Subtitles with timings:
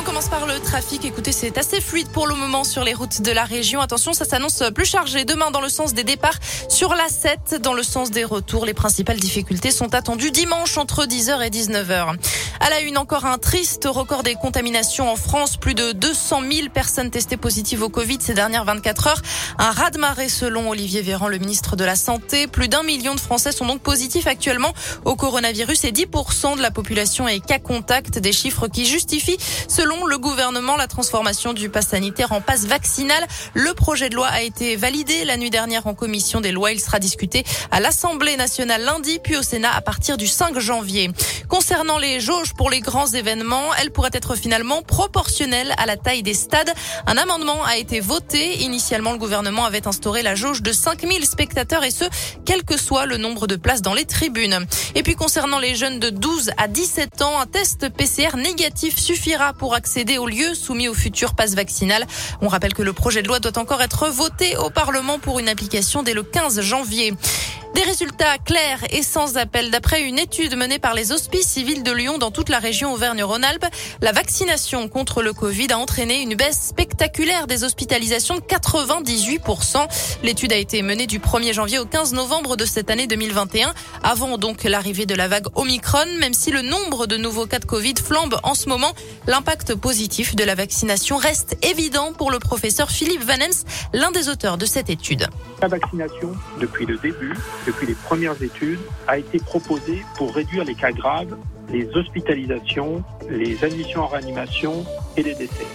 [0.00, 1.04] On commence par le trafic.
[1.04, 3.82] Écoutez, c'est assez fluide pour le moment sur les routes de la région.
[3.82, 6.38] Attention, ça s'annonce plus chargé demain dans le sens des départs
[6.70, 8.64] sur la 7 dans le sens des retours.
[8.64, 12.16] Les principales difficultés sont attendues dimanche entre 10h et 19h.
[12.60, 15.58] À la une, encore un triste record des contaminations en France.
[15.58, 19.22] Plus de 200 000 personnes testées positives au Covid ces dernières 24 heures.
[19.58, 22.46] Un raz-de-marée selon Olivier Véran, le ministre de la Santé.
[22.46, 24.72] Plus d'un million de Français sont donc positifs actuellement
[25.04, 28.18] au coronavirus et 10% de la population est cas contact.
[28.18, 29.36] Des chiffres qui justifient
[29.68, 34.28] Selon le gouvernement, la transformation du pass sanitaire en passe vaccinal, le projet de loi
[34.28, 36.70] a été validé la nuit dernière en commission des lois.
[36.70, 41.10] Il sera discuté à l'Assemblée nationale lundi, puis au Sénat à partir du 5 janvier.
[41.48, 46.22] Concernant les jauges pour les grands événements, elles pourraient être finalement proportionnelles à la taille
[46.22, 46.72] des stades.
[47.06, 48.62] Un amendement a été voté.
[48.62, 52.04] Initialement, le gouvernement avait instauré la jauge de 5000 spectateurs et ce,
[52.46, 54.66] quel que soit le nombre de places dans les tribunes.
[54.94, 59.52] Et puis concernant les jeunes de 12 à 17 ans, un test PCR négatif suffira
[59.52, 62.06] pour accéder aux lieux soumis au futur passe vaccinal.
[62.42, 65.48] On rappelle que le projet de loi doit encore être voté au Parlement pour une
[65.48, 67.14] application dès le 15 janvier.
[67.74, 69.70] Des résultats clairs et sans appel.
[69.70, 73.64] D'après une étude menée par les hospices civils de Lyon dans toute la région Auvergne-Rhône-Alpes,
[74.02, 79.86] la vaccination contre le Covid a entraîné une baisse spectaculaire des hospitalisations de 98%.
[80.24, 84.36] L'étude a été menée du 1er janvier au 15 novembre de cette année 2021, avant
[84.36, 86.06] donc l'arrivée de la vague Omicron.
[86.18, 88.92] Même si le nombre de nouveaux cas de Covid flambe en ce moment,
[89.26, 94.58] l'impact positif de la vaccination reste évident pour le professeur Philippe Vanens, l'un des auteurs
[94.58, 95.28] de cette étude.
[95.62, 97.34] La vaccination, depuis le début,
[97.66, 101.36] depuis les premières études, a été proposée pour réduire les cas graves,
[101.70, 104.84] les hospitalisations, les admissions en réanimation
[105.16, 105.66] et les décès.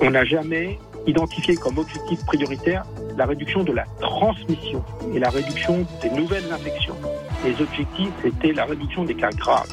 [0.00, 2.84] On n'a jamais identifié comme objectif prioritaire
[3.16, 6.96] la réduction de la transmission et la réduction des nouvelles infections.
[7.44, 9.72] Les objectifs, c'était la réduction des cas graves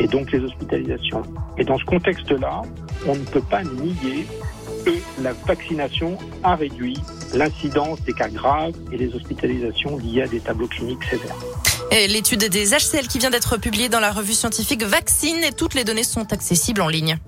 [0.00, 1.22] et donc les hospitalisations.
[1.58, 2.62] Et dans ce contexte-là,
[3.06, 4.26] on ne peut pas nier
[4.84, 6.98] que la vaccination a réduit
[7.36, 11.36] l'incidence des cas graves et les hospitalisations liées à des tableaux cliniques sévères.
[11.92, 15.84] L'étude des HCL qui vient d'être publiée dans la revue scientifique Vaccine et toutes les
[15.84, 17.18] données sont accessibles en ligne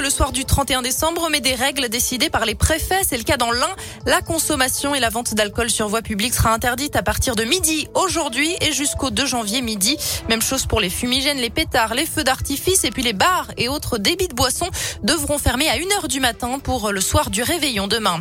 [0.00, 3.00] le soir du 31 décembre, mais des règles décidées par les préfets.
[3.06, 3.74] C'est le cas dans l'Ain.
[4.06, 7.88] La consommation et la vente d'alcool sur voie publique sera interdite à partir de midi
[7.94, 9.96] aujourd'hui et jusqu'au 2 janvier midi.
[10.28, 13.68] Même chose pour les fumigènes, les pétards, les feux d'artifice et puis les bars et
[13.68, 14.70] autres débits de boissons
[15.02, 18.20] devront fermer à 1h du matin pour le soir du réveillon demain.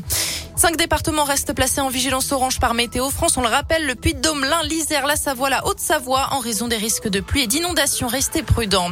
[0.55, 3.37] Cinq départements restent placés en vigilance orange par Météo France.
[3.37, 7.09] On le rappelle, le Puy-de-Dôme, l'Ain, l'Isère, la Savoie, la Haute-Savoie, en raison des risques
[7.09, 8.07] de pluie et d'inondation.
[8.07, 8.91] Restez prudents.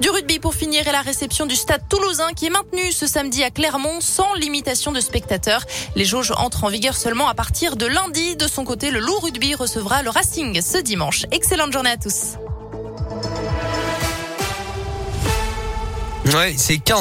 [0.00, 3.42] Du rugby pour finir et la réception du stade toulousain qui est maintenu ce samedi
[3.42, 5.64] à Clermont sans limitation de spectateurs.
[5.96, 8.36] Les jauges entrent en vigueur seulement à partir de lundi.
[8.36, 11.26] De son côté, le Loup Rugby recevra le Racing ce dimanche.
[11.32, 12.36] Excellente journée à tous.